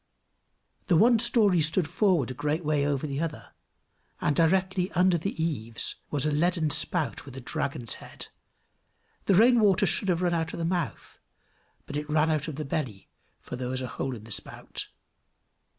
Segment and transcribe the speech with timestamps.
[0.87, 3.53] The one story stood forward a great way over the other;
[4.19, 8.29] and directly under the eaves was a leaden spout with a dragon's head;
[9.25, 11.19] the rain water should have run out of the mouth,
[11.85, 13.09] but it ran out of the belly,
[13.39, 14.87] for there was a hole in the spout.